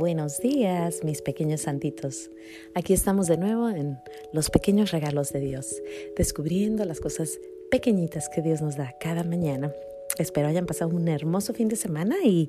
Buenos 0.00 0.40
días, 0.40 1.04
mis 1.04 1.20
pequeños 1.20 1.60
santitos. 1.60 2.30
Aquí 2.74 2.94
estamos 2.94 3.26
de 3.26 3.36
nuevo 3.36 3.68
en 3.68 3.98
los 4.32 4.48
pequeños 4.48 4.92
regalos 4.92 5.30
de 5.30 5.40
Dios, 5.40 5.82
descubriendo 6.16 6.86
las 6.86 7.00
cosas 7.00 7.38
pequeñitas 7.70 8.30
que 8.30 8.40
Dios 8.40 8.62
nos 8.62 8.76
da 8.76 8.94
cada 8.98 9.24
mañana. 9.24 9.70
Espero 10.16 10.48
hayan 10.48 10.64
pasado 10.64 10.96
un 10.96 11.06
hermoso 11.06 11.52
fin 11.52 11.68
de 11.68 11.76
semana 11.76 12.16
y 12.24 12.48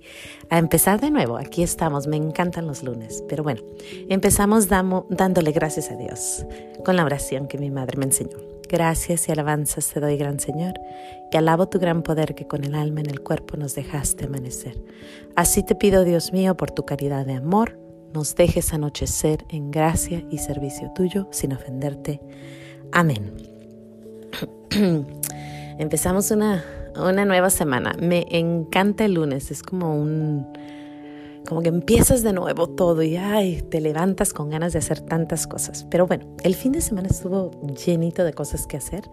a 0.49 0.59
empezar 0.59 1.01
de 1.01 1.11
nuevo. 1.11 1.35
Aquí 1.35 1.61
estamos, 1.61 2.07
me 2.07 2.15
encantan 2.15 2.67
los 2.67 2.83
lunes. 2.83 3.21
Pero 3.27 3.43
bueno, 3.43 3.61
empezamos 4.07 4.69
dándole 4.69 5.51
gracias 5.51 5.91
a 5.91 5.97
Dios 5.97 6.45
con 6.85 6.95
la 6.95 7.03
oración 7.03 7.49
que 7.49 7.57
mi 7.57 7.69
madre 7.69 7.97
me 7.97 8.05
enseñó. 8.05 8.60
Gracias 8.71 9.27
y 9.27 9.33
alabanzas 9.33 9.89
te 9.89 9.99
doy, 9.99 10.15
gran 10.15 10.39
Señor, 10.39 10.75
y 11.29 11.35
alabo 11.35 11.67
tu 11.67 11.77
gran 11.77 12.03
poder 12.03 12.35
que 12.35 12.47
con 12.47 12.63
el 12.63 12.73
alma 12.73 13.01
en 13.01 13.09
el 13.09 13.19
cuerpo 13.19 13.57
nos 13.57 13.75
dejaste 13.75 14.27
amanecer. 14.27 14.81
Así 15.35 15.61
te 15.61 15.75
pido, 15.75 16.05
Dios 16.05 16.31
mío, 16.31 16.55
por 16.55 16.71
tu 16.71 16.85
caridad 16.85 17.25
de 17.25 17.33
amor, 17.33 17.77
nos 18.13 18.33
dejes 18.33 18.73
anochecer 18.73 19.43
en 19.49 19.71
gracia 19.71 20.23
y 20.31 20.37
servicio 20.37 20.89
tuyo 20.95 21.27
sin 21.31 21.51
ofenderte. 21.51 22.21
Amén. 22.93 23.33
Empezamos 25.77 26.31
una, 26.31 26.63
una 26.95 27.25
nueva 27.25 27.49
semana. 27.49 27.93
Me 27.99 28.25
encanta 28.29 29.03
el 29.03 29.15
lunes, 29.15 29.51
es 29.51 29.63
como 29.63 30.01
un 30.01 30.47
como 31.47 31.61
que 31.61 31.69
empiezas 31.69 32.23
de 32.23 32.33
nuevo 32.33 32.67
todo 32.69 33.01
y 33.03 33.17
ay, 33.17 33.61
te 33.69 33.81
levantas 33.81 34.33
con 34.33 34.49
ganas 34.49 34.73
de 34.73 34.79
hacer 34.79 35.01
tantas 35.01 35.47
cosas. 35.47 35.85
Pero 35.89 36.07
bueno, 36.07 36.35
el 36.43 36.55
fin 36.55 36.71
de 36.71 36.81
semana 36.81 37.07
estuvo 37.09 37.51
llenito 37.85 38.23
de 38.23 38.33
cosas 38.33 38.67
que 38.67 38.77
hacer 38.77 39.03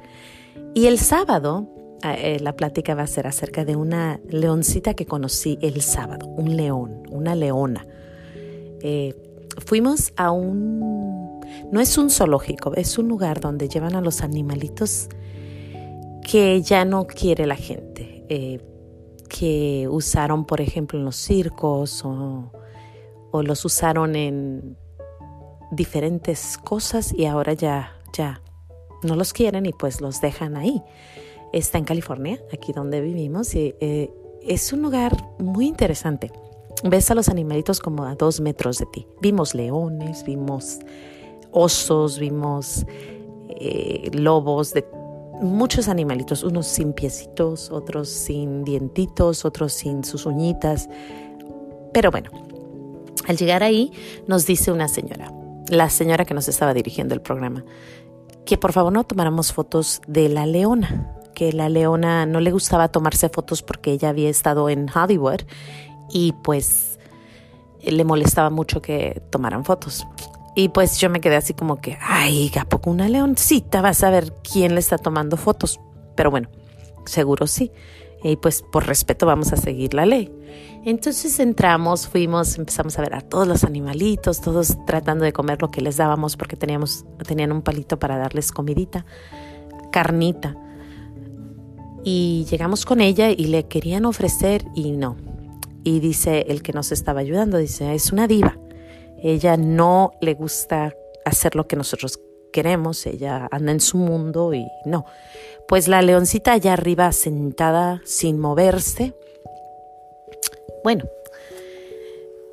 y 0.75 0.87
el 0.87 0.99
sábado 0.99 1.69
ah, 2.03 2.15
eh, 2.15 2.39
la 2.41 2.55
plática 2.55 2.95
va 2.95 3.03
a 3.03 3.07
ser 3.07 3.27
acerca 3.27 3.65
de 3.65 3.77
una 3.77 4.21
leoncita 4.29 4.95
que 4.95 5.07
conocí 5.07 5.59
el 5.63 5.81
sábado, 5.81 6.27
un 6.27 6.57
león, 6.57 7.03
una 7.11 7.35
leona. 7.35 7.87
Eh, 8.81 9.15
fuimos 9.65 10.13
a 10.17 10.31
un, 10.31 11.41
no 11.73 11.81
es 11.81 11.99
un 11.99 12.11
zoológico, 12.11 12.75
es 12.75 12.99
un 12.99 13.09
lugar 13.09 13.41
donde 13.41 13.69
llevan 13.69 13.97
a 13.97 14.01
los 14.01 14.21
animalitos 14.23 15.09
que 16.23 16.61
ya 16.63 16.85
no 16.85 17.07
quiere 17.07 17.47
la 17.47 17.57
gente. 17.57 18.25
Eh, 18.29 18.61
que 19.29 19.87
usaron, 19.91 20.45
por 20.45 20.61
ejemplo, 20.61 20.99
en 20.99 21.05
los 21.05 21.17
circos 21.17 22.03
o, 22.05 22.53
los 23.33 23.65
usaron 23.65 24.17
en 24.17 24.77
diferentes 25.71 26.59
cosas 26.59 27.13
y 27.13 27.27
ahora 27.27 27.53
ya, 27.53 27.93
ya 28.13 28.41
no 29.03 29.15
los 29.15 29.33
quieren 29.33 29.67
y 29.67 29.73
pues 29.73 30.01
los 30.01 30.21
dejan 30.21 30.57
ahí. 30.57 30.83
Está 31.53 31.79
en 31.79 31.85
California, 31.85 32.41
aquí 32.53 32.73
donde 32.73 33.01
vivimos, 33.01 33.55
y 33.55 33.75
eh, 33.81 34.11
es 34.43 34.73
un 34.73 34.83
lugar 34.83 35.17
muy 35.39 35.67
interesante. 35.67 36.33
Ves 36.85 37.11
a 37.11 37.15
los 37.15 37.29
animalitos 37.29 37.81
como 37.81 38.05
a 38.05 38.15
dos 38.15 38.41
metros 38.41 38.79
de 38.79 38.87
ti. 38.87 39.07
Vimos 39.21 39.55
leones, 39.55 40.25
vimos 40.25 40.79
osos, 41.51 42.19
vimos 42.19 42.87
eh, 43.49 44.11
lobos 44.13 44.73
de 44.75 44.83
muchos 45.41 45.89
animalitos, 45.89 46.43
unos 46.43 46.67
sin 46.67 46.93
piecitos, 46.93 47.71
otros 47.71 48.09
sin 48.09 48.65
dientitos, 48.65 49.45
otros 49.45 49.73
sin 49.73 50.05
sus 50.05 50.27
uñitas. 50.27 50.89
Pero 51.93 52.11
bueno, 52.11 52.31
al 53.27 53.37
llegar 53.37 53.63
ahí 53.63 53.93
nos 54.27 54.47
dice 54.47 54.73
una 54.73 54.89
señora, 54.89 55.33
la 55.69 55.91
señora 55.91 56.25
que 56.25 56.35
nos 56.35 56.49
estaba 56.49 56.75
dirigiendo 56.75 57.15
el 57.15 57.21
programa, 57.21 57.65
que 58.45 58.57
por 58.57 58.73
favor 58.73 58.93
no 58.93 59.05
tomáramos 59.05 59.53
fotos 59.53 60.01
de 60.07 60.29
la 60.29 60.47
leona, 60.47 61.15
que 61.35 61.53
la 61.53 61.69
leona 61.69 62.27
no 62.27 62.41
le 62.41 62.51
gustaba 62.51 62.89
tomarse 62.89 63.29
fotos 63.29 63.63
porque 63.63 63.93
ella 63.93 64.09
había 64.09 64.29
estado 64.29 64.69
en 64.69 64.89
Hollywood 64.89 65.43
y 66.11 66.33
pues 66.43 66.99
le 67.83 68.05
molestaba 68.05 68.51
mucho 68.51 68.83
que 68.83 69.23
tomaran 69.31 69.65
fotos. 69.65 70.07
Y 70.55 70.71
pues 70.71 70.99
yo 70.99 71.09
me 71.11 71.21
quedé 71.21 71.37
así 71.37 71.55
como 71.55 71.81
que, 71.81 71.99
ay, 72.01 72.51
¿a 72.59 72.65
poco 72.65 72.91
una 72.91 73.09
leoncita? 73.09 73.81
Vas 73.81 74.03
a 74.03 74.11
ver 74.11 74.33
quién 74.43 74.75
le 74.75 74.81
está 74.81 74.99
tomando 74.99 75.37
fotos. 75.37 75.81
Pero 76.17 76.31
bueno, 76.31 76.49
seguro 77.07 77.47
sí. 77.47 77.71
Y 78.25 78.37
pues 78.37 78.63
por 78.63 78.87
respeto 78.87 79.27
vamos 79.27 79.53
a 79.53 79.57
seguir 79.57 79.95
la 79.95 80.05
ley. 80.05 80.33
Entonces 80.85 81.39
entramos, 81.39 82.09
fuimos, 82.09 82.59
empezamos 82.59 82.99
a 82.99 83.03
ver 83.03 83.15
a 83.15 83.21
todos 83.21 83.47
los 83.47 83.65
animalitos, 83.65 84.41
todos 84.41 84.77
tratando 84.87 85.25
de 85.25 85.33
comer 85.33 85.61
lo 85.61 85.71
que 85.71 85.81
les 85.81 85.97
dábamos 85.97 86.37
porque 86.37 86.57
teníamos, 86.57 87.05
tenían 87.27 87.53
un 87.53 87.63
palito 87.63 87.99
para 87.99 88.17
darles 88.17 88.51
comidita, 88.51 89.05
carnita. 89.93 90.57
Y 92.05 92.47
llegamos 92.51 92.85
con 92.85 93.01
ella 93.01 93.31
y 93.31 93.47
le 93.47 93.67
querían 93.67 94.05
ofrecer 94.05 94.65
y 94.75 94.93
no. 94.93 95.17
Y 95.85 96.01
dice 96.01 96.47
el 96.49 96.63
que 96.63 96.73
nos 96.73 96.91
estaba 96.91 97.21
ayudando, 97.21 97.59
dice, 97.59 97.95
es 97.95 98.13
una 98.13 98.27
diva. 98.27 98.57
Ella 99.23 99.57
no 99.57 100.13
le 100.21 100.35
gusta 100.35 100.95
hacer 101.25 101.55
lo 101.55 101.67
que 101.67 101.77
nosotros 101.77 102.21
queremos, 102.53 103.07
ella 103.07 103.49
anda 103.51 103.73
en 103.73 103.81
su 103.81 103.99
mundo 103.99 104.55
y 104.55 104.67
no. 104.85 105.05
Pues 105.67 105.89
la 105.89 106.03
leoncita 106.03 106.53
allá 106.53 106.73
arriba 106.73 107.13
sentada 107.13 108.01
sin 108.05 108.39
moverse. 108.39 109.15
Bueno, 110.83 111.05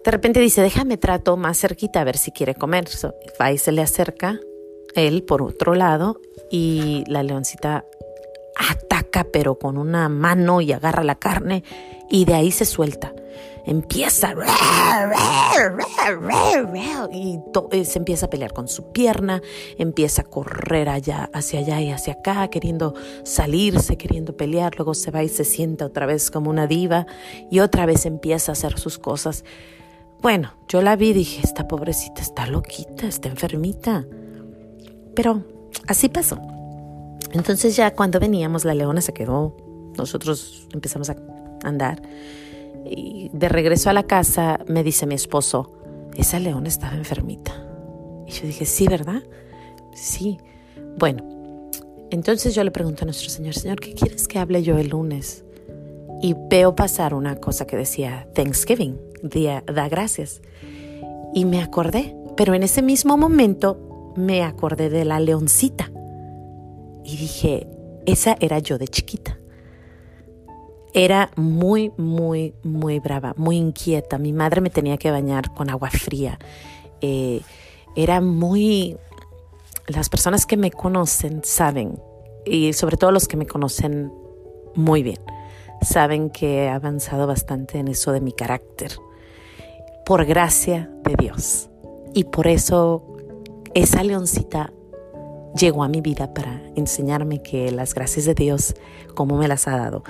de 0.04 0.12
repente 0.12 0.40
dice, 0.40 0.62
déjame 0.62 0.98
trato 0.98 1.38
más 1.38 1.60
cerquita 1.60 2.02
a 2.02 2.04
ver 2.04 2.18
si 2.18 2.32
quiere 2.32 2.56
comer. 2.56 2.86
va 3.42 3.52
y 3.52 3.58
se 3.58 3.72
le 3.72 3.82
acerca 3.82 4.40
él 4.96 5.24
por 5.24 5.42
otro 5.42 5.76
lado 5.76 6.20
y 6.50 7.04
la 7.08 7.24
leoncita 7.24 7.86
ataca 8.56 9.26
pero 9.32 9.60
con 9.60 9.78
una 9.78 10.08
mano 10.10 10.62
y 10.62 10.72
agarra 10.72 11.04
la 11.04 11.16
carne 11.16 11.64
y 12.10 12.26
de 12.26 12.34
ahí 12.34 12.52
se 12.52 12.66
suelta 12.66 13.14
empieza 13.66 14.34
y 17.12 17.40
eh, 17.72 17.86
se 17.86 18.00
empieza 18.00 18.28
a 18.28 18.30
pelear 18.30 18.54
con 18.54 18.68
su 18.68 18.92
pierna, 18.92 19.42
empieza 19.78 20.22
a 20.22 20.26
correr 20.26 20.90
allá, 20.90 21.30
hacia 21.34 21.60
allá 21.60 21.82
y 21.82 21.92
hacia 21.92 22.14
acá, 22.14 22.48
queriendo 22.50 22.94
salirse, 23.24 23.98
queriendo 23.98 24.38
pelear, 24.38 24.76
luego 24.76 24.94
se 24.94 25.12
va 25.12 25.24
y 25.24 25.30
se 25.30 25.44
sienta 25.44 25.86
otra 25.86 26.06
vez 26.06 26.30
como 26.30 26.50
una 26.50 26.68
diva 26.68 27.08
y 27.50 27.60
otra 27.60 27.86
vez 27.86 28.06
empieza 28.06 28.52
a 28.52 28.54
hacer 28.54 28.78
sus 28.78 29.00
cosas. 29.00 29.44
Bueno, 30.22 30.54
yo 30.68 30.82
la 30.82 30.96
vi 30.96 31.10
y 31.10 31.14
dije, 31.14 31.42
esta 31.44 31.68
pobrecita 31.68 32.22
está 32.22 32.48
loquita, 32.48 33.08
está 33.08 33.30
enfermita. 33.30 34.06
Pero 35.16 35.44
así 35.88 36.10
pasó. 36.10 36.40
Entonces 37.32 37.76
ya 37.76 37.94
cuando 37.94 38.20
veníamos, 38.20 38.66
la 38.66 38.74
leona 38.74 39.02
se 39.02 39.14
quedó, 39.14 39.56
nosotros 39.98 40.68
empezamos 40.74 41.10
a 41.10 41.16
andar 41.64 42.02
y 42.84 43.30
de 43.34 43.50
regreso 43.50 43.90
a 43.90 43.94
la 43.94 44.04
casa 44.04 44.60
me 44.68 44.84
dice 44.84 45.06
mi 45.06 45.16
esposo, 45.16 45.72
esa 46.16 46.40
leona 46.40 46.68
estaba 46.68 46.96
enfermita. 46.96 47.54
Y 48.28 48.32
yo 48.32 48.48
dije, 48.48 48.66
sí, 48.66 48.88
¿verdad? 48.88 49.24
Sí. 49.94 50.38
Bueno, 50.98 51.70
entonces 52.10 52.56
yo 52.56 52.64
le 52.64 52.72
pregunto 52.72 53.04
a 53.04 53.06
nuestro 53.06 53.30
Señor, 53.30 53.54
Señor, 53.54 53.80
¿qué 53.80 53.94
quieres 53.94 54.28
que 54.28 54.40
hable 54.40 54.64
yo 54.64 54.78
el 54.78 54.90
lunes? 54.90 55.44
Y 56.22 56.36
veo 56.50 56.76
pasar 56.76 57.14
una 57.14 57.36
cosa 57.36 57.68
que 57.68 57.78
decía 57.78 58.28
Thanksgiving, 58.34 59.00
día 59.22 59.64
da 59.72 59.90
gracias. 59.90 60.42
Y 61.34 61.46
me 61.46 61.62
acordé, 61.62 62.16
pero 62.38 62.54
en 62.54 62.64
ese 62.64 62.82
mismo 62.82 63.18
momento 63.18 64.14
me 64.16 64.44
acordé 64.44 64.90
de 64.90 65.06
la 65.06 65.20
leoncita. 65.20 65.92
Y 67.04 67.18
dije, 67.18 67.68
esa 68.06 68.38
era 68.40 68.60
yo 68.60 68.78
de 68.78 68.88
chiquita. 68.88 69.38
Era 70.98 71.30
muy, 71.36 71.92
muy, 71.98 72.54
muy 72.64 73.00
brava, 73.00 73.34
muy 73.36 73.58
inquieta. 73.58 74.18
Mi 74.18 74.32
madre 74.32 74.62
me 74.62 74.70
tenía 74.70 74.96
que 74.96 75.12
bañar 75.12 75.54
con 75.54 75.70
agua 75.70 75.90
fría. 75.90 76.40
Eh, 77.02 77.42
era 77.98 78.22
muy... 78.22 78.96
Las 79.88 80.08
personas 80.08 80.46
que 80.46 80.56
me 80.56 80.72
conocen 80.72 81.42
saben, 81.44 82.00
y 82.46 82.72
sobre 82.72 82.96
todo 82.96 83.12
los 83.12 83.28
que 83.28 83.36
me 83.36 83.46
conocen 83.46 84.10
muy 84.74 85.04
bien, 85.04 85.20
saben 85.82 86.30
que 86.30 86.64
he 86.64 86.70
avanzado 86.70 87.28
bastante 87.28 87.78
en 87.78 87.90
eso 87.90 88.14
de 88.14 88.22
mi 88.22 88.32
carácter, 88.32 88.94
por 90.06 90.24
gracia 90.24 90.90
de 91.04 91.16
Dios. 91.18 91.70
Y 92.14 92.24
por 92.24 92.48
eso 92.48 93.04
esa 93.74 94.02
leoncita 94.02 94.72
llegó 95.60 95.84
a 95.84 95.90
mi 95.90 96.00
vida 96.00 96.34
para 96.34 96.62
enseñarme 96.78 97.42
que 97.44 97.70
las 97.74 97.94
gracias 97.94 98.24
de 98.24 98.34
Dios, 98.34 98.76
como 99.14 99.38
me 99.38 99.50
las 99.50 99.68
ha 99.68 99.78
dado. 99.78 100.04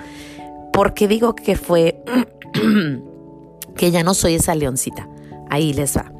¿Por 0.76 0.92
qué 0.92 1.08
digo 1.08 1.34
que 1.34 1.56
fue 1.56 2.04
que 3.78 3.90
ya 3.90 4.02
no 4.02 4.12
soy 4.12 4.34
esa 4.34 4.54
leoncita? 4.54 5.08
Ahí 5.48 5.72
les 5.72 5.96
va. 5.96 6.12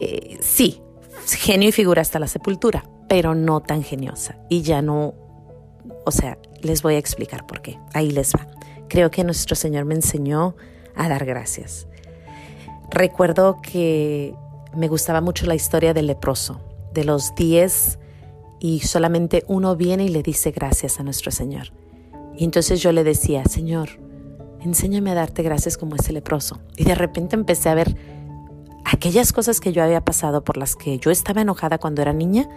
Eh, 0.00 0.36
sí, 0.42 0.82
genio 1.24 1.70
y 1.70 1.72
figura 1.72 2.02
hasta 2.02 2.18
la 2.18 2.28
sepultura, 2.28 2.84
pero 3.08 3.34
no 3.34 3.60
tan 3.60 3.84
geniosa. 3.84 4.36
Y 4.50 4.60
ya 4.60 4.82
no, 4.82 5.14
o 6.04 6.10
sea, 6.10 6.36
les 6.60 6.82
voy 6.82 6.96
a 6.96 6.98
explicar 6.98 7.46
por 7.46 7.62
qué. 7.62 7.78
Ahí 7.94 8.10
les 8.10 8.34
va. 8.34 8.46
Creo 8.90 9.10
que 9.10 9.24
nuestro 9.24 9.56
Señor 9.56 9.86
me 9.86 9.94
enseñó 9.94 10.54
a 10.94 11.08
dar 11.08 11.24
gracias. 11.24 11.88
Recuerdo 12.90 13.62
que 13.62 14.34
me 14.76 14.88
gustaba 14.88 15.22
mucho 15.22 15.46
la 15.46 15.54
historia 15.54 15.94
del 15.94 16.08
leproso, 16.08 16.60
de 16.92 17.04
los 17.04 17.34
diez 17.34 17.98
y 18.60 18.80
solamente 18.80 19.42
uno 19.48 19.74
viene 19.74 20.04
y 20.04 20.10
le 20.10 20.22
dice 20.22 20.50
gracias 20.50 21.00
a 21.00 21.02
nuestro 21.02 21.30
Señor. 21.30 21.72
Y 22.36 22.44
entonces 22.44 22.80
yo 22.80 22.92
le 22.92 23.04
decía, 23.04 23.44
Señor, 23.44 23.90
enséñame 24.60 25.10
a 25.10 25.14
darte 25.14 25.42
gracias 25.42 25.76
como 25.76 25.96
ese 25.96 26.12
leproso. 26.12 26.60
Y 26.76 26.84
de 26.84 26.94
repente 26.94 27.36
empecé 27.36 27.68
a 27.68 27.74
ver 27.74 27.96
aquellas 28.84 29.32
cosas 29.32 29.60
que 29.60 29.72
yo 29.72 29.82
había 29.82 30.00
pasado 30.00 30.44
por 30.44 30.56
las 30.56 30.76
que 30.76 30.98
yo 30.98 31.10
estaba 31.10 31.40
enojada 31.40 31.78
cuando 31.78 32.02
era 32.02 32.12
niña, 32.12 32.48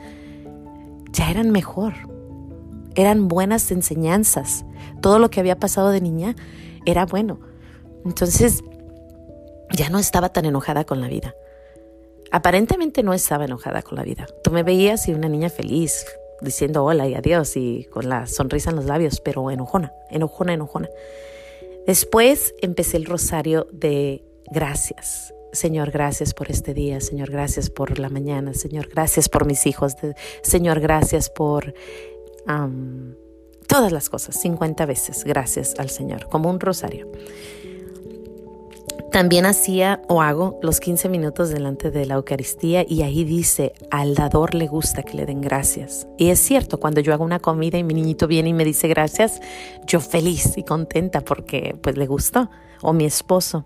ya 1.11 1.29
eran 1.29 1.51
mejor. 1.51 1.93
Eran 2.95 3.27
buenas 3.27 3.71
enseñanzas. 3.71 4.65
Todo 5.01 5.19
lo 5.19 5.29
que 5.29 5.39
había 5.39 5.59
pasado 5.59 5.89
de 5.89 6.01
niña 6.01 6.35
era 6.85 7.05
bueno. 7.05 7.39
Entonces, 8.05 8.63
ya 9.71 9.89
no 9.89 9.99
estaba 9.99 10.29
tan 10.29 10.45
enojada 10.45 10.85
con 10.85 11.01
la 11.01 11.07
vida. 11.07 11.33
Aparentemente 12.31 13.03
no 13.03 13.13
estaba 13.13 13.45
enojada 13.45 13.81
con 13.81 13.97
la 13.97 14.03
vida. 14.03 14.27
Tú 14.43 14.51
me 14.51 14.63
veías 14.63 15.07
y 15.07 15.13
una 15.13 15.29
niña 15.29 15.49
feliz, 15.49 16.05
diciendo 16.41 16.83
hola 16.83 17.07
y 17.07 17.15
adiós 17.15 17.55
y 17.57 17.85
con 17.85 18.09
la 18.09 18.27
sonrisa 18.27 18.69
en 18.69 18.77
los 18.77 18.85
labios, 18.85 19.21
pero 19.21 19.49
enojona, 19.51 19.93
enojona, 20.09 20.53
enojona. 20.53 20.89
Después 21.85 22.53
empecé 22.61 22.97
el 22.97 23.05
rosario 23.05 23.67
de 23.71 24.23
gracias. 24.51 25.33
Señor, 25.51 25.91
gracias 25.91 26.33
por 26.33 26.51
este 26.51 26.73
día. 26.73 26.99
Señor, 26.99 27.31
gracias 27.31 27.69
por 27.69 27.99
la 27.99 28.09
mañana. 28.09 28.53
Señor, 28.53 28.89
gracias 28.89 29.29
por 29.29 29.45
mis 29.45 29.65
hijos. 29.65 29.95
Señor, 30.41 30.79
gracias 30.79 31.29
por 31.29 31.73
todas 33.67 33.91
las 33.91 34.09
cosas. 34.09 34.39
50 34.41 34.85
veces 34.85 35.23
gracias 35.23 35.75
al 35.77 35.89
Señor, 35.89 36.27
como 36.29 36.49
un 36.49 36.59
rosario. 36.59 37.09
También 39.15 39.45
hacía 39.45 40.01
o 40.09 40.21
hago 40.21 40.59
los 40.61 40.81
15 40.81 41.07
minutos 41.07 41.49
delante 41.49 41.89
de 41.89 42.05
la 42.05 42.15
Eucaristía 42.15 42.83
y 42.85 43.01
ahí 43.01 43.23
dice, 43.23 43.71
al 43.89 44.13
dador 44.13 44.53
le 44.53 44.67
gusta 44.67 45.03
que 45.03 45.15
le 45.15 45.25
den 45.25 45.39
gracias. 45.39 46.05
Y 46.17 46.31
es 46.31 46.39
cierto, 46.41 46.81
cuando 46.81 46.99
yo 46.99 47.13
hago 47.13 47.23
una 47.23 47.39
comida 47.39 47.77
y 47.77 47.85
mi 47.85 47.93
niñito 47.93 48.27
viene 48.27 48.49
y 48.49 48.53
me 48.53 48.65
dice 48.65 48.89
gracias, 48.89 49.39
yo 49.87 50.01
feliz 50.01 50.57
y 50.57 50.63
contenta 50.63 51.21
porque 51.21 51.77
pues 51.81 51.95
le 51.95 52.07
gustó, 52.07 52.49
o 52.81 52.91
mi 52.91 53.05
esposo. 53.05 53.63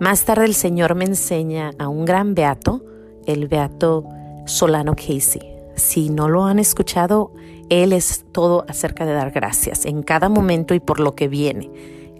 Más 0.00 0.24
tarde 0.24 0.46
el 0.46 0.54
Señor 0.54 0.96
me 0.96 1.04
enseña 1.04 1.70
a 1.78 1.86
un 1.86 2.04
gran 2.04 2.34
beato, 2.34 2.82
el 3.24 3.46
beato 3.46 4.02
Solano 4.46 4.96
Casey. 4.96 5.42
Si 5.76 6.10
no 6.10 6.28
lo 6.28 6.44
han 6.44 6.58
escuchado, 6.58 7.30
él 7.70 7.92
es 7.92 8.24
todo 8.32 8.64
acerca 8.66 9.06
de 9.06 9.12
dar 9.12 9.30
gracias 9.30 9.86
en 9.86 10.02
cada 10.02 10.28
momento 10.28 10.74
y 10.74 10.80
por 10.80 10.98
lo 10.98 11.14
que 11.14 11.28
viene. 11.28 11.70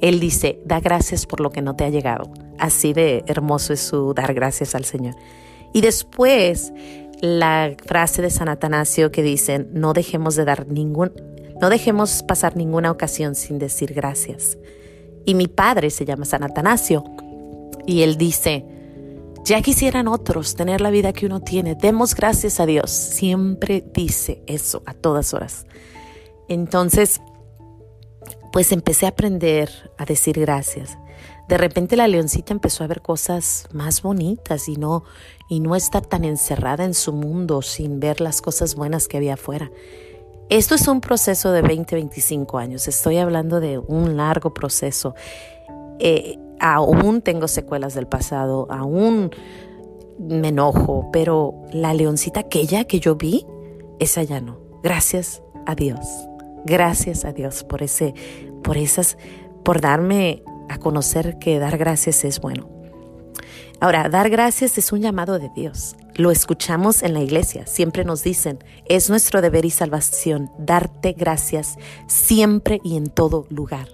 Él 0.00 0.20
dice, 0.20 0.60
da 0.64 0.80
gracias 0.80 1.26
por 1.26 1.40
lo 1.40 1.50
que 1.50 1.62
no 1.62 1.76
te 1.76 1.84
ha 1.84 1.90
llegado. 1.90 2.30
Así 2.58 2.92
de 2.92 3.24
hermoso 3.26 3.72
es 3.72 3.80
su 3.80 4.14
dar 4.14 4.34
gracias 4.34 4.74
al 4.74 4.84
Señor. 4.84 5.14
Y 5.72 5.80
después 5.80 6.72
la 7.20 7.74
frase 7.84 8.22
de 8.22 8.30
San 8.30 8.48
Atanasio 8.48 9.10
que 9.10 9.22
dice, 9.22 9.66
no 9.72 9.92
dejemos 9.92 10.36
de 10.36 10.44
dar 10.44 10.68
ningún, 10.68 11.12
no 11.60 11.68
dejemos 11.68 12.22
pasar 12.22 12.56
ninguna 12.56 12.90
ocasión 12.90 13.34
sin 13.34 13.58
decir 13.58 13.92
gracias. 13.92 14.56
Y 15.24 15.34
mi 15.34 15.48
padre 15.48 15.90
se 15.90 16.04
llama 16.04 16.24
San 16.24 16.42
Atanasio 16.42 17.04
y 17.86 18.02
él 18.02 18.16
dice, 18.16 18.64
ya 19.44 19.62
quisieran 19.62 20.08
otros 20.08 20.54
tener 20.54 20.80
la 20.80 20.90
vida 20.90 21.12
que 21.12 21.26
uno 21.26 21.40
tiene, 21.40 21.74
demos 21.74 22.14
gracias 22.14 22.60
a 22.60 22.66
Dios. 22.66 22.90
Siempre 22.90 23.84
dice 23.94 24.42
eso 24.46 24.82
a 24.86 24.94
todas 24.94 25.34
horas. 25.34 25.66
Entonces, 26.48 27.20
pues 28.52 28.72
empecé 28.72 29.06
a 29.06 29.10
aprender 29.10 29.70
a 29.98 30.04
decir 30.04 30.38
gracias. 30.40 30.98
De 31.48 31.56
repente 31.56 31.96
la 31.96 32.08
leoncita 32.08 32.52
empezó 32.52 32.84
a 32.84 32.86
ver 32.86 33.00
cosas 33.00 33.68
más 33.72 34.02
bonitas 34.02 34.68
y 34.68 34.76
no 34.76 35.04
y 35.48 35.60
no 35.60 35.74
estar 35.76 36.04
tan 36.04 36.24
encerrada 36.24 36.84
en 36.84 36.94
su 36.94 37.12
mundo 37.12 37.62
sin 37.62 38.00
ver 38.00 38.20
las 38.20 38.42
cosas 38.42 38.74
buenas 38.74 39.08
que 39.08 39.16
había 39.16 39.34
afuera. 39.34 39.70
Esto 40.50 40.74
es 40.74 40.88
un 40.88 41.00
proceso 41.00 41.52
de 41.52 41.62
20, 41.62 41.94
25 41.94 42.58
años. 42.58 42.88
Estoy 42.88 43.18
hablando 43.18 43.60
de 43.60 43.78
un 43.78 44.16
largo 44.16 44.52
proceso. 44.52 45.14
Eh, 45.98 46.38
aún 46.60 47.22
tengo 47.22 47.48
secuelas 47.48 47.94
del 47.94 48.06
pasado, 48.06 48.66
aún 48.70 49.30
me 50.18 50.48
enojo, 50.48 51.08
pero 51.12 51.54
la 51.72 51.94
leoncita 51.94 52.40
aquella 52.40 52.84
que 52.84 53.00
yo 53.00 53.16
vi, 53.16 53.46
esa 53.98 54.22
ya 54.22 54.40
no. 54.40 54.58
Gracias 54.82 55.42
a 55.66 55.74
Dios. 55.74 56.27
Gracias 56.64 57.24
a 57.24 57.32
Dios 57.32 57.64
por 57.64 57.82
ese, 57.82 58.14
por 58.62 58.76
esas, 58.76 59.16
por 59.64 59.80
darme 59.80 60.42
a 60.68 60.78
conocer 60.78 61.38
que 61.38 61.58
dar 61.58 61.78
gracias 61.78 62.24
es 62.24 62.40
bueno. 62.40 62.68
Ahora, 63.80 64.08
dar 64.08 64.28
gracias 64.28 64.76
es 64.76 64.92
un 64.92 65.00
llamado 65.00 65.38
de 65.38 65.50
Dios. 65.54 65.96
Lo 66.14 66.32
escuchamos 66.32 67.04
en 67.04 67.14
la 67.14 67.20
iglesia. 67.20 67.64
Siempre 67.66 68.04
nos 68.04 68.24
dicen, 68.24 68.58
es 68.86 69.08
nuestro 69.08 69.40
deber 69.40 69.64
y 69.64 69.70
salvación 69.70 70.50
darte 70.58 71.12
gracias 71.12 71.76
siempre 72.08 72.80
y 72.82 72.96
en 72.96 73.08
todo 73.08 73.46
lugar. 73.50 73.88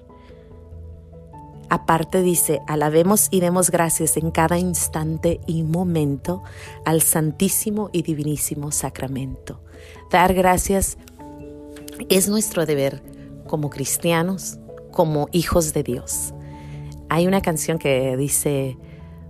Aparte 1.68 2.22
dice, 2.22 2.62
alabemos 2.66 3.28
y 3.30 3.40
demos 3.40 3.70
gracias 3.70 4.16
en 4.16 4.30
cada 4.30 4.58
instante 4.58 5.40
y 5.46 5.64
momento 5.64 6.42
al 6.84 7.02
Santísimo 7.02 7.90
y 7.92 8.02
Divinísimo 8.02 8.70
Sacramento. 8.70 9.60
Dar 10.10 10.32
gracias 10.32 10.96
es 12.08 12.28
nuestro 12.28 12.66
deber 12.66 13.02
como 13.46 13.70
cristianos, 13.70 14.58
como 14.90 15.28
hijos 15.32 15.72
de 15.72 15.82
Dios. 15.82 16.32
Hay 17.08 17.26
una 17.26 17.40
canción 17.40 17.78
que 17.78 18.16
dice, 18.16 18.76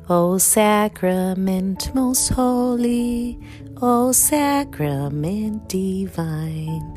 Oh 0.08 0.38
sacrament 0.38 1.94
most 1.94 2.30
holy, 2.32 3.38
oh 3.80 4.12
sacrament 4.12 5.66
divine, 5.66 6.94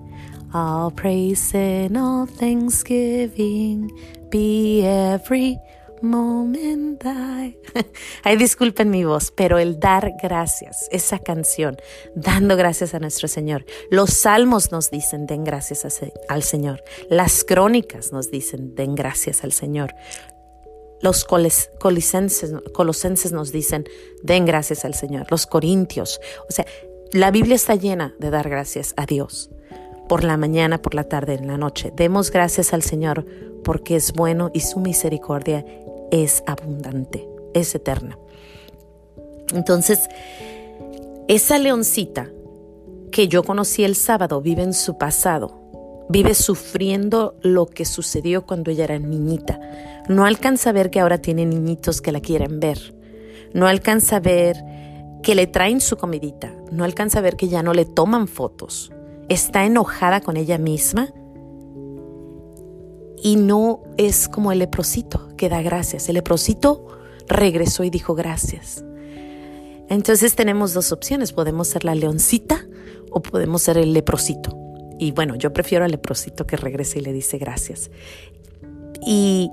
all 0.54 0.92
praise 0.92 1.56
and 1.56 1.98
all 1.98 2.28
thanksgiving 2.28 3.90
be 4.30 4.84
every 4.86 5.58
moment. 6.02 6.88
Ay, 8.24 8.38
disculpen 8.38 8.90
mi 8.90 9.04
voz, 9.04 9.32
pero 9.32 9.58
el 9.58 9.80
dar 9.80 10.14
gracias, 10.22 10.88
esa 10.92 11.20
canción, 11.20 11.78
dando 12.16 12.56
gracias 12.56 12.94
a 12.94 13.00
nuestro 13.00 13.28
Señor. 13.28 13.66
Los 13.90 14.12
salmos 14.12 14.72
nos 14.72 14.90
dicen, 14.90 15.28
den 15.28 15.44
gracias 15.44 15.86
al 16.30 16.44
Señor. 16.44 16.84
Las 17.10 17.44
crónicas 17.44 18.12
nos 18.12 18.32
dicen, 18.32 18.76
den 18.76 18.96
gracias 18.96 19.44
al 19.44 19.52
Señor. 19.52 19.94
Los 21.02 21.26
colosenses 21.26 22.52
nos 23.32 23.52
dicen, 23.52 23.86
den 24.24 24.46
gracias 24.46 24.86
al 24.86 24.96
Señor. 24.96 25.28
Los 25.30 25.46
corintios, 25.46 26.20
o 26.50 26.52
sea, 26.52 26.66
la 27.14 27.32
Biblia 27.32 27.56
está 27.56 27.76
llena 27.76 28.16
de 28.20 28.32
dar 28.32 28.50
gracias 28.50 28.94
a 28.98 29.06
Dios. 29.06 29.52
Por 30.10 30.24
la 30.24 30.38
mañana, 30.38 30.82
por 30.82 30.96
la 30.96 31.04
tarde, 31.04 31.34
en 31.34 31.48
la 31.48 31.58
noche. 31.58 31.92
Demos 31.96 32.32
gracias 32.32 32.74
al 32.74 32.82
Señor 32.82 33.26
porque 33.64 33.98
es 33.98 34.14
bueno 34.14 34.50
y 34.54 34.62
su 34.62 34.80
misericordia 34.80 35.66
es 36.12 36.44
abundante, 36.46 37.28
es 37.54 37.74
eterna. 37.76 38.18
Entonces, 39.54 40.10
esa 41.28 41.58
leoncita 41.58 42.30
que 43.12 43.28
yo 43.28 43.44
conocí 43.44 43.84
el 43.84 43.96
sábado 43.96 44.42
vive 44.42 44.64
en 44.64 44.74
su 44.74 44.98
pasado, 44.98 45.62
vive 46.10 46.34
sufriendo 46.34 47.36
lo 47.42 47.66
que 47.66 47.86
sucedió 47.86 48.46
cuando 48.46 48.72
ella 48.72 48.86
era 48.86 49.00
niñita. 49.00 49.60
No 50.10 50.26
alcanza 50.26 50.70
a 50.70 50.74
ver 50.74 50.90
que 50.90 51.00
ahora 51.00 51.18
tiene 51.18 51.46
niñitos 51.46 52.02
que 52.02 52.12
la 52.12 52.22
quieren 52.22 52.60
ver. 52.60 52.96
No 53.54 53.68
alcanza 53.68 54.18
a 54.18 54.20
ver 54.20 54.58
que 55.24 55.36
le 55.36 55.48
traen 55.48 55.82
su 55.82 55.98
comidita. 55.98 56.54
No 56.72 56.84
alcanza 56.84 57.20
a 57.20 57.22
ver 57.22 57.36
que 57.36 57.48
ya 57.48 57.64
no 57.64 57.74
le 57.74 57.86
toman 57.86 58.28
fotos. 58.28 58.92
Está 59.30 59.66
enojada 59.66 60.22
con 60.22 60.38
ella 60.38 60.58
misma 60.58 61.10
y 63.22 63.36
no 63.36 63.84
es 63.98 64.28
como 64.28 64.52
el 64.52 64.60
leprosito 64.60 65.36
que 65.38 65.50
da 65.50 65.62
gracias. 65.62 66.10
El 66.10 66.16
leprosito 66.16 66.88
regresó 67.28 67.84
y 67.84 67.90
dijo 67.90 68.16
gracias. 68.16 68.84
Entonces 69.90 70.36
tenemos 70.36 70.74
dos 70.74 70.92
opciones, 70.92 71.32
podemos 71.32 71.68
ser 71.68 71.84
la 71.86 71.96
leoncita 71.96 72.66
o 73.12 73.22
podemos 73.22 73.62
ser 73.62 73.78
el 73.78 73.94
leprosito. 73.94 74.58
Y 75.00 75.12
bueno, 75.12 75.36
yo 75.36 75.54
prefiero 75.54 75.86
al 75.86 75.92
leprosito 75.92 76.46
que 76.46 76.58
regrese 76.58 77.00
y 77.00 77.02
le 77.04 77.14
dice 77.14 77.38
gracias. 77.38 77.90
Y 79.06 79.50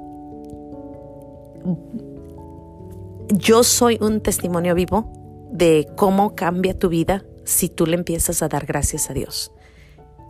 yo 3.29 3.63
soy 3.63 3.99
un 4.01 4.21
testimonio 4.21 4.75
vivo 4.75 5.13
de 5.53 5.87
cómo 5.97 6.35
cambia 6.35 6.79
tu 6.79 6.89
vida 6.89 7.25
si 7.45 7.69
tú 7.69 7.87
le 7.87 7.95
empiezas 7.95 8.43
a 8.43 8.49
dar 8.49 8.67
gracias 8.67 9.11
a 9.11 9.15
Dios. 9.15 9.53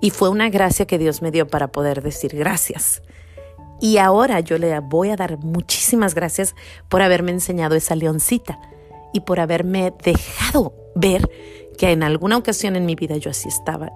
Y 0.01 0.11
fue 0.11 0.29
una 0.29 0.51
gracia 0.51 0.87
que 0.87 0.99
Dios 0.99 1.23
me 1.23 1.31
dio 1.31 1.47
para 1.47 1.69
poder 1.69 2.03
decir 2.03 2.37
gracias. 2.37 3.03
Y 3.85 3.99
ahora 3.99 4.41
yo 4.41 4.57
le 4.57 4.81
voy 4.81 5.11
a 5.11 5.17
dar 5.17 5.37
muchísimas 5.37 6.15
gracias 6.15 6.55
por 6.89 7.03
haberme 7.03 7.33
enseñado 7.33 7.75
esa 7.75 7.95
leoncita 7.95 8.59
y 9.13 9.21
por 9.21 9.41
haberme 9.41 9.93
dejado 10.03 10.73
ver 10.95 11.29
que 11.77 11.93
en 11.93 12.03
alguna 12.03 12.39
ocasión 12.39 12.77
en 12.77 12.87
mi 12.87 12.95
vida 12.95 13.19
yo 13.19 13.31
así 13.31 13.51
estaba 13.51 13.93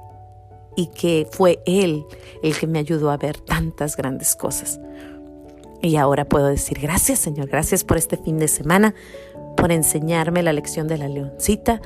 y 0.77 0.89
que 0.89 1.27
fue 1.33 1.63
Él 1.65 2.05
el 2.43 2.55
que 2.55 2.67
me 2.67 2.81
ayudó 2.81 3.11
a 3.11 3.17
ver 3.17 3.41
tantas 3.41 3.97
grandes 3.97 4.37
cosas. 4.37 4.79
Y 5.81 5.97
ahora 5.97 6.27
puedo 6.27 6.49
decir 6.49 6.79
gracias 6.81 7.21
Señor, 7.21 7.49
gracias 7.49 7.83
por 7.83 7.97
este 7.97 8.19
fin 8.19 8.37
de 8.37 8.49
semana, 8.49 8.95
por 9.57 9.73
enseñarme 9.73 10.43
la 10.43 10.53
lección 10.53 10.87
de 10.87 10.99
la 10.99 11.09
leoncita, 11.09 11.81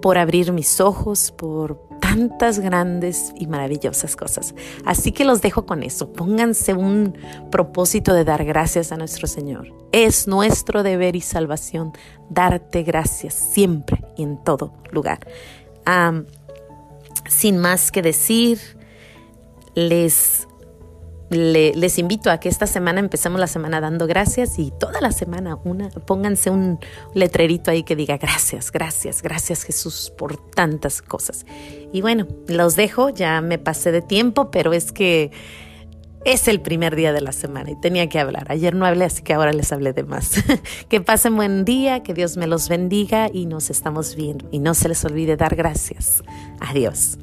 por 0.00 0.18
abrir 0.18 0.52
mis 0.52 0.80
ojos, 0.80 1.32
por 1.32 1.89
tantas 2.10 2.58
grandes 2.58 3.32
y 3.36 3.46
maravillosas 3.46 4.16
cosas. 4.16 4.54
Así 4.84 5.12
que 5.12 5.24
los 5.24 5.42
dejo 5.42 5.64
con 5.64 5.84
eso. 5.84 6.12
Pónganse 6.12 6.74
un 6.74 7.14
propósito 7.52 8.14
de 8.14 8.24
dar 8.24 8.44
gracias 8.44 8.90
a 8.90 8.96
nuestro 8.96 9.28
Señor. 9.28 9.72
Es 9.92 10.26
nuestro 10.26 10.82
deber 10.82 11.14
y 11.14 11.20
salvación 11.20 11.92
darte 12.28 12.82
gracias 12.82 13.34
siempre 13.34 14.04
y 14.16 14.24
en 14.24 14.42
todo 14.42 14.74
lugar. 14.90 15.20
sin 17.28 17.58
más 17.58 17.92
que 17.92 18.02
decir, 18.02 18.58
les 19.74 20.48
les 21.30 21.98
invito 21.98 22.30
a 22.30 22.38
que 22.38 22.48
esta 22.48 22.66
semana 22.66 22.98
empecemos 22.98 23.38
la 23.38 23.46
semana 23.46 23.80
dando 23.80 24.06
gracias 24.06 24.58
y 24.58 24.72
toda 24.72 25.00
la 25.00 25.12
semana 25.12 25.56
una, 25.64 25.88
pónganse 25.88 26.50
un 26.50 26.80
letrerito 27.14 27.70
ahí 27.70 27.84
que 27.84 27.94
diga 27.94 28.18
gracias, 28.18 28.72
gracias, 28.72 29.22
gracias 29.22 29.62
Jesús 29.62 30.12
por 30.16 30.36
tantas 30.36 31.02
cosas. 31.02 31.46
Y 31.92 32.00
bueno, 32.00 32.26
los 32.48 32.74
dejo, 32.74 33.10
ya 33.10 33.40
me 33.40 33.58
pasé 33.58 33.92
de 33.92 34.02
tiempo, 34.02 34.50
pero 34.50 34.72
es 34.72 34.90
que 34.90 35.30
es 36.24 36.48
el 36.48 36.60
primer 36.60 36.96
día 36.96 37.12
de 37.12 37.20
la 37.20 37.32
semana 37.32 37.70
y 37.70 37.80
tenía 37.80 38.08
que 38.08 38.18
hablar. 38.18 38.46
Ayer 38.50 38.74
no 38.74 38.84
hablé, 38.84 39.04
así 39.04 39.22
que 39.22 39.32
ahora 39.32 39.52
les 39.52 39.72
hablé 39.72 39.92
de 39.92 40.02
más. 40.02 40.32
que 40.88 41.00
pasen 41.00 41.36
buen 41.36 41.64
día, 41.64 42.02
que 42.02 42.12
Dios 42.12 42.36
me 42.36 42.46
los 42.46 42.68
bendiga 42.68 43.30
y 43.32 43.46
nos 43.46 43.70
estamos 43.70 44.16
viendo. 44.16 44.46
Y 44.50 44.58
no 44.58 44.74
se 44.74 44.88
les 44.88 45.04
olvide 45.04 45.36
dar 45.36 45.56
gracias. 45.56 46.22
Adiós. 46.60 47.18